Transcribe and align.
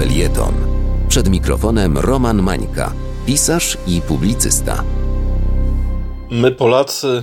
felieton. 0.00 0.54
Przed 1.08 1.28
mikrofonem 1.28 1.98
Roman 1.98 2.42
Mańka, 2.42 2.92
pisarz 3.26 3.78
i 3.86 4.00
publicysta. 4.00 4.84
My, 6.30 6.52
Polacy, 6.52 7.22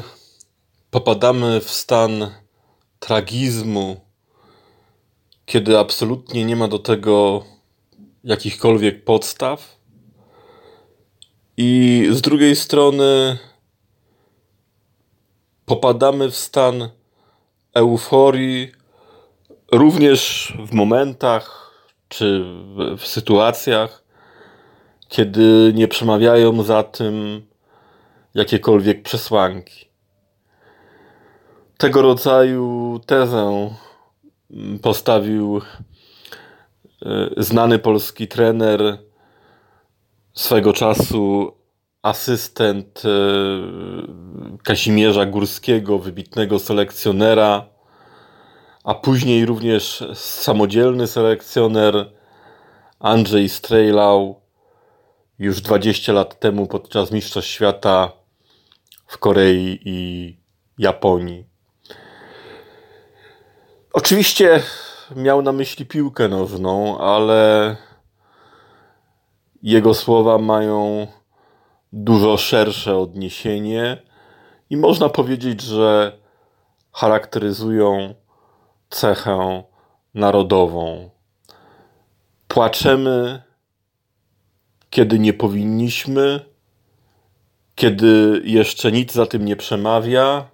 popadamy 0.91 1.59
w 1.59 1.69
stan 1.69 2.31
tragizmu, 2.99 3.98
kiedy 5.45 5.79
absolutnie 5.79 6.45
nie 6.45 6.55
ma 6.55 6.67
do 6.67 6.79
tego 6.79 7.43
jakichkolwiek 8.23 9.03
podstaw. 9.03 9.77
I 11.57 12.07
z 12.12 12.21
drugiej 12.21 12.55
strony 12.55 13.38
popadamy 15.66 16.31
w 16.31 16.35
stan 16.35 16.89
euforii 17.73 18.71
również 19.71 20.53
w 20.66 20.73
momentach 20.73 21.66
czy 22.09 22.43
w 22.97 23.07
sytuacjach, 23.07 24.03
kiedy 25.07 25.71
nie 25.75 25.88
przemawiają 25.88 26.63
za 26.63 26.84
tym 26.84 27.45
jakiekolwiek 28.34 29.03
przesłanki. 29.03 29.88
Tego 31.77 32.01
rodzaju 32.01 32.99
tezę 33.05 33.75
postawił 34.81 35.62
e, 37.05 37.29
znany 37.38 37.79
polski 37.79 38.27
trener, 38.27 38.98
swego 40.34 40.73
czasu 40.73 41.53
asystent 42.01 43.03
e, 43.05 43.09
Kazimierza 44.63 45.26
Górskiego, 45.26 45.99
wybitnego 45.99 46.59
selekcjonera, 46.59 47.65
a 48.88 48.94
później 48.94 49.46
również 49.46 50.04
samodzielny 50.14 51.08
selekcjoner 51.08 52.12
Andrzej 52.99 53.49
Strejlał 53.49 54.41
już 55.40 55.62
20 55.62 56.13
lat 56.13 56.40
temu 56.40 56.68
podczas 56.68 57.12
Mistrzostw 57.12 57.52
Świata 57.52 58.12
w 59.07 59.18
Korei 59.18 59.79
i 59.85 60.38
Japonii. 60.77 61.46
Oczywiście 63.94 64.63
miał 65.16 65.41
na 65.41 65.51
myśli 65.51 65.85
piłkę 65.85 66.28
nożną, 66.28 66.97
ale 66.97 67.75
jego 69.63 69.94
słowa 69.94 70.38
mają 70.38 71.07
dużo 71.94 72.38
szersze 72.38 72.97
odniesienie 72.97 74.01
i 74.69 74.78
można 74.78 75.09
powiedzieć, 75.09 75.62
że 75.62 76.18
charakteryzują 76.91 78.16
cechę 78.90 79.63
narodową. 80.13 81.09
Płaczemy, 82.47 83.41
kiedy 84.90 85.19
nie 85.19 85.34
powinniśmy, 85.34 86.40
kiedy 87.75 88.41
jeszcze 88.46 88.91
nic 88.91 89.13
za 89.13 89.25
tym 89.25 89.46
nie 89.46 89.56
przemawia 89.56 90.50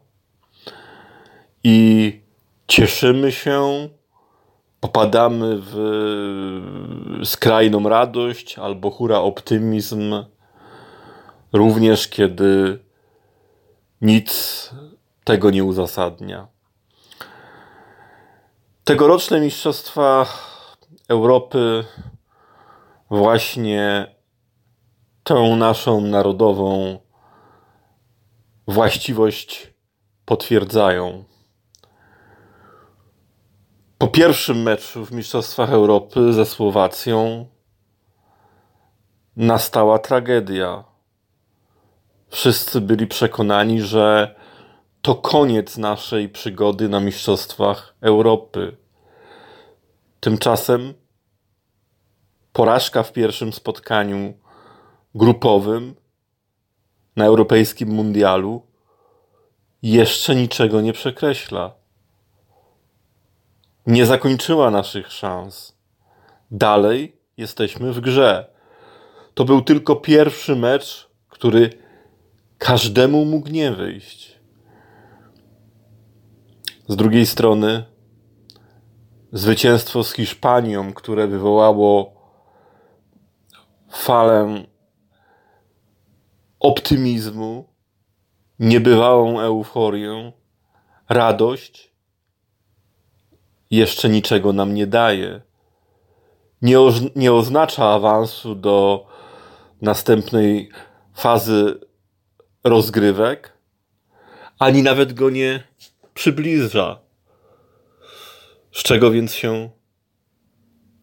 i 1.64 2.22
cieszymy 2.68 3.32
się, 3.32 3.90
popadamy 4.80 5.58
w 5.62 5.76
skrajną 7.24 7.90
radość 7.90 8.60
albo 8.60 8.92
hura 8.92 9.18
optymizm, 9.18 10.26
również 11.54 12.08
kiedy 12.08 12.80
nic 14.02 14.70
tego 15.24 15.52
nie 15.52 15.64
uzasadnia. 15.64 16.53
Tegoroczne 18.84 19.40
Mistrzostwa 19.40 20.26
Europy 21.10 21.84
właśnie 23.10 24.16
tę 25.24 25.56
naszą 25.58 26.02
narodową 26.02 27.00
właściwość 28.68 29.74
potwierdzają. 30.26 31.24
Po 33.98 34.08
pierwszym 34.08 34.62
meczu 34.62 35.06
w 35.06 35.12
Mistrzostwach 35.12 35.70
Europy 35.70 36.34
ze 36.34 36.46
Słowacją 36.46 37.48
nastała 39.36 40.00
tragedia. 40.00 40.84
Wszyscy 42.30 42.82
byli 42.82 43.08
przekonani, 43.08 43.82
że 43.82 44.36
to 45.04 45.16
koniec 45.16 45.78
naszej 45.78 46.30
przygody 46.30 46.90
na 46.90 47.00
Mistrzostwach 47.00 47.96
Europy. 48.02 48.78
Tymczasem 50.24 50.94
porażka 52.54 53.04
w 53.04 53.14
pierwszym 53.14 53.54
spotkaniu 53.54 54.34
grupowym 55.16 55.96
na 57.16 57.26
Europejskim 57.26 57.90
Mundialu 57.90 58.62
jeszcze 59.82 60.36
niczego 60.36 60.82
nie 60.82 60.94
przekreśla. 60.94 61.74
Nie 63.88 64.06
zakończyła 64.06 64.72
naszych 64.72 65.12
szans. 65.12 65.78
Dalej 66.52 67.18
jesteśmy 67.38 67.94
w 67.94 68.00
grze. 68.00 68.50
To 69.34 69.46
był 69.46 69.62
tylko 69.62 69.96
pierwszy 69.96 70.56
mecz, 70.56 71.10
który 71.30 71.70
każdemu 72.58 73.26
mógł 73.26 73.50
nie 73.50 73.72
wyjść. 73.72 74.40
Z 76.88 76.96
drugiej 76.96 77.26
strony, 77.26 77.93
zwycięstwo 79.34 80.04
z 80.04 80.14
Hiszpanią, 80.14 80.94
które 80.94 81.28
wywołało 81.28 82.14
falę 83.90 84.64
optymizmu, 86.60 87.68
niebywałą 88.60 89.40
euforię, 89.40 90.32
radość, 91.10 91.94
jeszcze 93.72 94.10
niczego 94.10 94.54
nam 94.54 94.74
nie 94.74 94.88
daje. 94.88 95.42
Nie, 96.62 96.78
nie 97.16 97.34
oznacza 97.34 97.90
awansu 97.90 98.56
do 98.56 99.06
następnej 99.82 100.70
fazy 101.14 101.80
rozgrywek, 102.64 103.54
ani 104.60 104.84
nawet 104.84 105.14
go 105.14 105.30
nie 105.30 105.64
przybliża. 106.14 107.03
Z 108.74 108.84
czego 108.84 109.12
więc 109.12 109.34
się 109.34 109.70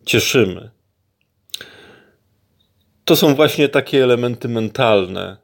cieszymy? 0.06 0.70
To 3.04 3.16
są 3.16 3.34
właśnie 3.34 3.68
takie 3.68 4.04
elementy 4.04 4.48
mentalne, 4.48 5.36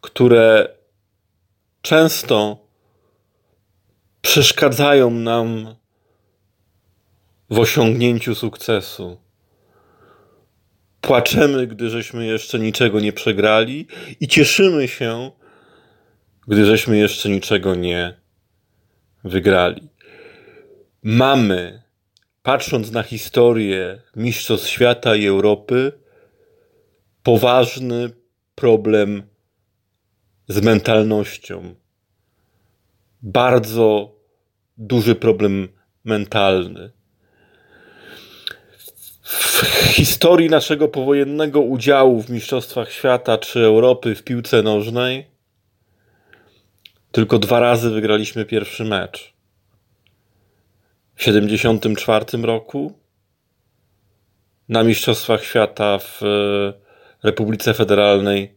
które 0.00 0.68
często 1.82 2.66
przeszkadzają 4.22 5.10
nam 5.10 5.76
w 7.50 7.58
osiągnięciu 7.58 8.34
sukcesu. 8.34 9.20
Płaczemy, 11.00 11.66
gdy 11.66 11.90
żeśmy 11.90 12.26
jeszcze 12.26 12.58
niczego 12.58 13.00
nie 13.00 13.12
przegrali, 13.12 13.86
i 14.20 14.28
cieszymy 14.28 14.88
się, 14.88 15.30
gdy 16.48 16.66
żeśmy 16.66 16.98
jeszcze 16.98 17.28
niczego 17.28 17.74
nie 17.74 18.20
wygrali. 19.24 19.88
Mamy, 21.08 21.82
patrząc 22.42 22.92
na 22.92 23.02
historię 23.02 24.02
Mistrzostw 24.16 24.68
Świata 24.68 25.16
i 25.16 25.26
Europy, 25.26 25.92
poważny 27.22 28.10
problem 28.54 29.22
z 30.48 30.62
mentalnością. 30.62 31.74
Bardzo 33.22 34.14
duży 34.78 35.14
problem 35.14 35.68
mentalny. 36.04 36.90
W 39.22 39.62
historii 39.86 40.50
naszego 40.50 40.88
powojennego 40.88 41.60
udziału 41.60 42.22
w 42.22 42.30
Mistrzostwach 42.30 42.92
Świata 42.92 43.38
czy 43.38 43.60
Europy 43.60 44.14
w 44.14 44.22
piłce 44.22 44.62
nożnej 44.62 45.26
tylko 47.12 47.38
dwa 47.38 47.60
razy 47.60 47.90
wygraliśmy 47.90 48.44
pierwszy 48.44 48.84
mecz. 48.84 49.35
W 51.16 51.18
1974 51.18 52.42
roku 52.46 52.98
na 54.68 54.84
Mistrzostwach 54.84 55.44
Świata 55.44 55.98
w 55.98 56.22
e, 56.22 56.72
Republice 57.22 57.74
Federalnej 57.74 58.56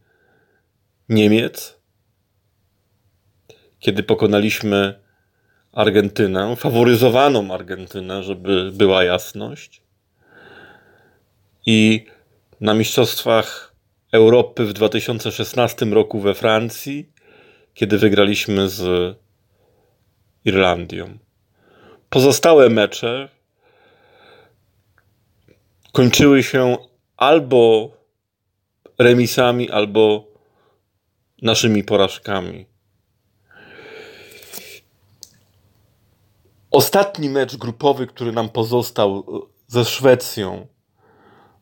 Niemiec, 1.09 1.79
kiedy 3.79 4.03
pokonaliśmy 4.03 4.99
Argentynę, 5.71 6.55
faworyzowaną 6.55 7.53
Argentynę, 7.53 8.23
żeby 8.23 8.71
była 8.71 9.03
jasność. 9.03 9.81
I 11.65 12.05
na 12.61 12.73
Mistrzostwach 12.73 13.75
Europy 14.11 14.65
w 14.65 14.73
2016 14.73 15.85
roku 15.85 16.19
we 16.19 16.33
Francji 16.33 17.11
kiedy 17.79 17.97
wygraliśmy 17.97 18.69
z 18.69 19.15
Irlandią. 20.45 21.17
Pozostałe 22.09 22.69
mecze 22.69 23.29
kończyły 25.91 26.43
się 26.43 26.77
albo 27.17 27.91
remisami, 28.99 29.69
albo 29.69 30.27
naszymi 31.41 31.83
porażkami. 31.83 32.65
Ostatni 36.71 37.29
mecz 37.29 37.55
grupowy, 37.55 38.07
który 38.07 38.31
nam 38.31 38.49
pozostał 38.49 39.23
ze 39.67 39.85
Szwecją, 39.85 40.67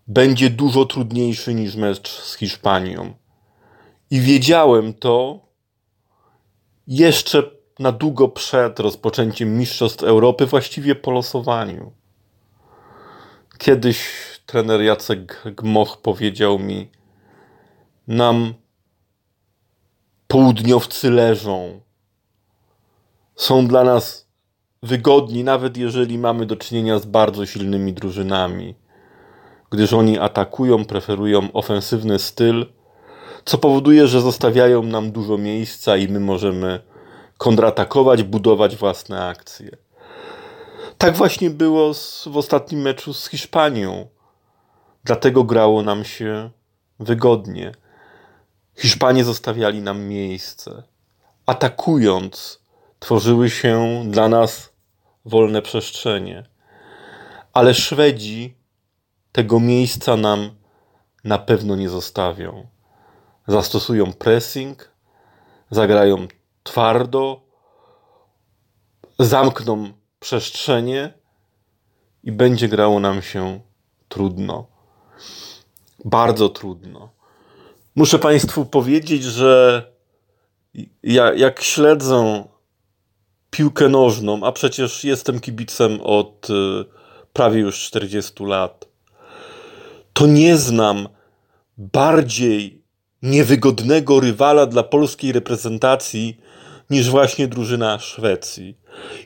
będzie 0.08 0.50
dużo 0.50 0.86
trudniejszy 0.86 1.54
niż 1.54 1.76
mecz 1.76 2.10
z 2.10 2.36
Hiszpanią. 2.36 3.14
I 4.12 4.22
wiedziałem 4.22 4.94
to 4.94 5.40
jeszcze 6.88 7.56
na 7.80 7.92
długo 7.92 8.28
przed 8.28 8.80
rozpoczęciem 8.80 9.58
Mistrzostw 9.58 10.04
Europy, 10.04 10.46
właściwie 10.46 10.96
po 10.96 11.12
losowaniu. 11.12 11.92
Kiedyś 13.58 14.10
trener 14.46 14.82
Jacek 14.82 15.44
Gmoch 15.46 16.02
powiedział 16.02 16.60
mi: 16.60 16.90
Nam 18.08 18.54
południowcy 20.28 21.12
leżą. 21.12 21.82
Są 23.36 23.68
dla 23.68 23.84
nas 23.84 24.28
wygodni, 24.84 25.44
nawet 25.44 25.78
jeżeli 25.78 26.18
mamy 26.18 26.46
do 26.46 26.56
czynienia 26.56 27.00
z 27.00 27.06
bardzo 27.06 27.46
silnymi 27.46 27.94
drużynami, 27.94 28.76
gdyż 29.70 29.94
oni 29.94 30.20
atakują, 30.20 30.86
preferują 30.86 31.52
ofensywny 31.54 32.20
styl, 32.20 32.66
co 33.46 33.58
powoduje, 33.58 34.08
że 34.08 34.22
zostawiają 34.22 34.84
nam 34.84 35.12
dużo 35.12 35.38
miejsca 35.38 35.98
i 35.98 36.08
my 36.08 36.20
możemy 36.20 36.80
kontratakować, 37.38 38.24
budować 38.24 38.75
własne 38.75 39.25
akcje. 39.25 39.78
Tak 40.98 41.16
właśnie 41.16 41.50
było 41.50 41.94
z, 41.94 42.28
w 42.28 42.38
ostatnim 42.38 42.81
meczu 42.81 43.13
z 43.13 43.28
Hiszpanią. 43.28 44.07
Dlatego 45.04 45.44
grało 45.44 45.84
nam 45.84 46.04
się 46.06 46.50
wygodnie. 47.00 47.72
Hiszpanie 48.75 49.24
zostawiali 49.24 49.81
nam 49.81 50.01
miejsce. 50.04 50.84
Atakując, 51.45 52.60
tworzyły 53.00 53.50
się 53.50 54.04
dla 54.06 54.30
nas 54.30 54.69
wolne 55.25 55.62
przestrzenie. 55.62 56.44
Ale 57.54 57.74
Szwedzi 57.74 58.57
tego 59.31 59.60
miejsca 59.60 60.18
nam 60.18 60.50
na 61.24 61.38
pewno 61.38 61.75
nie 61.75 61.90
zostawią. 61.90 62.68
Zastosują 63.48 64.13
pressing, 64.13 64.92
zagrają 65.72 66.28
twardo, 66.68 67.42
zamkną 69.19 69.94
przestrzenie 70.19 71.14
i 72.24 72.31
będzie 72.31 72.68
grało 72.68 73.00
nam 73.00 73.22
się 73.22 73.60
trudno. 74.10 74.68
Bardzo 76.06 76.50
trudno. 76.50 77.10
Muszę 77.96 78.19
Państwu 78.19 78.66
powiedzieć, 78.66 79.24
że 79.24 79.84
ja, 81.04 81.34
jak 81.34 81.62
śledzę 81.64 82.44
piłkę 83.50 83.90
nożną, 83.90 84.44
a 84.44 84.52
przecież 84.52 85.04
jestem 85.04 85.40
kibicem 85.40 86.02
od 86.02 86.50
y, 86.50 86.54
prawie 87.34 87.60
już 87.60 87.80
40 87.80 88.44
lat, 88.46 88.88
to 90.14 90.25
nie 90.28 90.58
znam 90.58 91.08
bardziej 91.78 92.84
niewygodnego 93.22 94.19
rywala 94.19 94.66
dla 94.66 94.84
polskiej 94.84 95.31
reprezentacji 95.31 96.42
niż 96.89 97.10
właśnie 97.10 97.48
drużyna 97.48 98.00
Szwecji. 98.00 98.78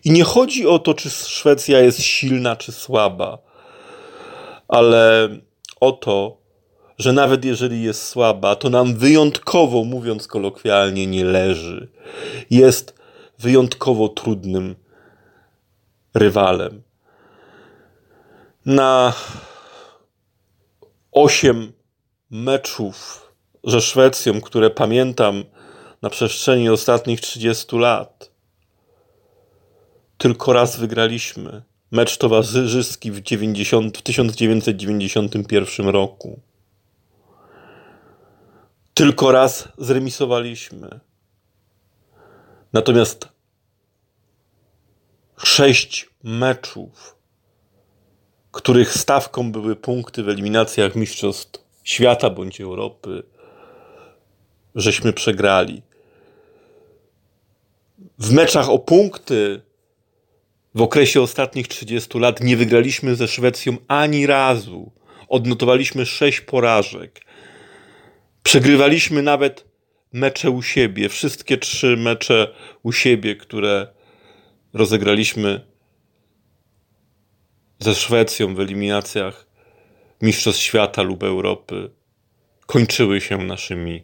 I 0.03 0.11
nie 0.11 0.23
chodzi 0.23 0.67
o 0.67 0.79
to, 0.79 0.93
czy 0.93 1.09
Szwecja 1.09 1.79
jest 1.79 2.01
silna 2.01 2.55
czy 2.55 2.71
słaba, 2.71 3.37
ale 4.67 5.29
o 5.79 5.91
to, 5.91 6.37
że 6.97 7.13
nawet 7.13 7.45
jeżeli 7.45 7.83
jest 7.83 8.07
słaba, 8.07 8.55
to 8.55 8.69
nam 8.69 8.95
wyjątkowo, 8.95 9.83
mówiąc 9.83 10.27
kolokwialnie, 10.27 11.07
nie 11.07 11.25
leży. 11.25 11.91
Jest 12.49 12.95
wyjątkowo 13.39 14.09
trudnym 14.09 14.75
rywalem. 16.13 16.81
Na 18.65 19.13
osiem 21.11 21.71
meczów 22.29 23.27
ze 23.63 23.81
Szwecją, 23.81 24.41
które 24.41 24.69
pamiętam 24.69 25.43
na 26.01 26.09
przestrzeni 26.09 26.69
ostatnich 26.69 27.21
30 27.21 27.77
lat, 27.77 28.31
tylko 30.17 30.53
raz 30.53 30.79
wygraliśmy. 30.79 31.63
Mecz 31.91 32.17
towarzyski 32.17 33.11
w, 33.11 33.21
90, 33.21 33.97
w 33.97 34.01
1991 34.01 35.87
roku. 35.87 36.39
Tylko 38.93 39.31
raz 39.31 39.67
zremisowaliśmy. 39.77 40.99
Natomiast 42.73 43.27
sześć 45.37 46.09
meczów, 46.23 47.15
których 48.51 48.93
stawką 48.93 49.51
były 49.51 49.75
punkty 49.75 50.23
w 50.23 50.29
eliminacjach 50.29 50.95
Mistrzostw 50.95 51.61
Świata 51.83 52.29
bądź 52.29 52.61
Europy, 52.61 53.23
żeśmy 54.75 55.13
przegrali. 55.13 55.81
W 58.19 58.31
meczach 58.31 58.69
o 58.69 58.79
punkty 58.79 59.61
w 60.75 60.81
okresie 60.81 61.21
ostatnich 61.21 61.67
30 61.67 62.19
lat 62.19 62.43
nie 62.43 62.57
wygraliśmy 62.57 63.15
ze 63.15 63.27
Szwecją 63.27 63.77
ani 63.87 64.27
razu. 64.27 64.91
Odnotowaliśmy 65.27 66.05
sześć 66.05 66.41
porażek. 66.41 67.21
Przegrywaliśmy 68.43 69.21
nawet 69.21 69.65
mecze 70.13 70.49
u 70.49 70.61
siebie. 70.61 71.09
Wszystkie 71.09 71.57
trzy 71.57 71.97
mecze 71.97 72.53
u 72.83 72.91
siebie, 72.91 73.35
które 73.35 73.87
rozegraliśmy 74.73 75.61
ze 77.79 77.95
Szwecją 77.95 78.55
w 78.55 78.59
eliminacjach 78.59 79.47
Mistrzostw 80.21 80.61
Świata 80.61 81.01
lub 81.01 81.23
Europy, 81.23 81.91
kończyły 82.65 83.21
się 83.21 83.37
naszymi 83.37 84.03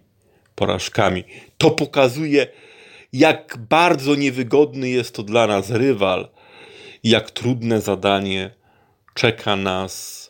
porażkami. 0.56 1.24
To 1.58 1.72
pokazuje, 1.72 2.48
jak 3.18 3.58
bardzo 3.70 4.16
niewygodny 4.16 4.90
jest 4.90 5.16
to 5.16 5.24
dla 5.24 5.48
nas 5.48 5.70
rywal 5.70 6.30
jak 7.04 7.32
trudne 7.32 7.82
zadanie 7.82 8.56
czeka 9.14 9.56
nas 9.56 10.28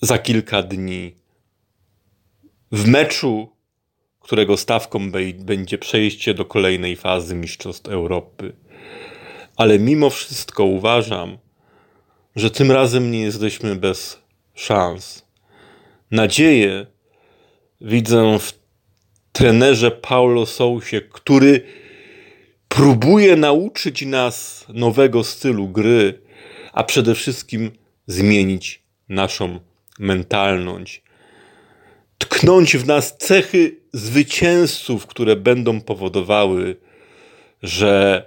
za 0.00 0.18
kilka 0.18 0.62
dni. 0.62 1.14
W 2.72 2.88
meczu, 2.88 3.48
którego 4.20 4.56
stawką 4.56 5.10
będzie 5.38 5.78
przejście 5.78 6.34
do 6.34 6.44
kolejnej 6.44 6.96
fazy 6.96 7.34
Mistrzostw 7.34 7.88
Europy. 7.88 8.56
Ale 9.56 9.78
mimo 9.78 10.10
wszystko 10.10 10.64
uważam, 10.64 11.38
że 12.36 12.50
tym 12.50 12.72
razem 12.72 13.10
nie 13.10 13.20
jesteśmy 13.20 13.76
bez 13.76 14.22
szans. 14.54 15.26
Nadzieję 16.10 16.86
widzę 17.80 18.38
w 18.38 18.52
trenerze 19.36 19.90
Paulo 19.90 20.46
Sousie, 20.46 21.00
który 21.00 21.62
próbuje 22.68 23.36
nauczyć 23.36 24.02
nas 24.02 24.66
nowego 24.68 25.24
stylu 25.24 25.68
gry, 25.68 26.22
a 26.72 26.84
przede 26.84 27.14
wszystkim 27.14 27.70
zmienić 28.06 28.82
naszą 29.08 29.60
mentalność. 29.98 31.02
Tknąć 32.18 32.76
w 32.76 32.86
nas 32.86 33.16
cechy 33.18 33.80
zwycięzców, 33.92 35.06
które 35.06 35.36
będą 35.36 35.80
powodowały, 35.80 36.76
że 37.62 38.24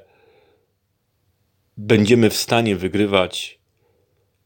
będziemy 1.78 2.30
w 2.30 2.38
stanie 2.38 2.76
wygrywać 2.76 3.60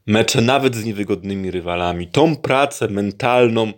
mecze 0.05 0.41
nawet 0.41 0.75
z 0.75 0.85
niewygodnymi 0.85 1.51
rywalami. 1.51 2.07
Tą 2.07 2.35
pracę 2.35 2.87
mentalną 2.87 3.73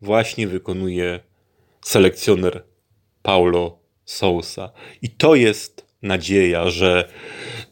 właśnie 0.00 0.48
wykonuje 0.48 1.20
selekcjoner 1.84 2.64
Paulo 3.22 3.78
Sousa. 4.04 4.72
I 5.02 5.10
to 5.10 5.34
jest 5.34 5.86
nadzieja, 6.02 6.70
że 6.70 7.08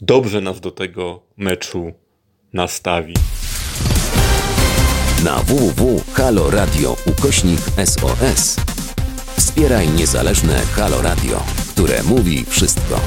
dobrze 0.01 0.41
nas 0.41 0.61
do 0.61 0.71
tego 0.71 1.23
meczu 1.37 1.93
nastawi. 2.53 3.15
Na 5.25 5.39
www.haloradio 5.39 6.97
ukośnik 7.07 7.61
SOS 7.85 8.57
wspieraj 9.37 9.89
niezależne 9.89 10.61
Halo 10.61 11.03
Radio, 11.03 11.45
które 11.71 12.03
mówi 12.03 12.45
wszystko. 12.45 13.01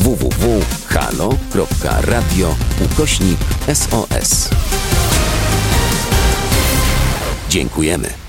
www.halo.radio 0.00 1.36
ukośnik 2.84 3.38
SOS 3.74 4.50
Dziękujemy. 7.48 8.25